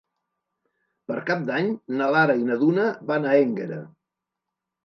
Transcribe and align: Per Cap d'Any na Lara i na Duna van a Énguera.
Per 1.11 1.17
Cap 1.27 1.43
d'Any 1.49 1.69
na 1.99 2.07
Lara 2.17 2.39
i 2.41 2.47
na 2.49 2.57
Duna 2.65 2.89
van 3.13 3.29
a 3.29 3.37
Énguera. 3.45 3.79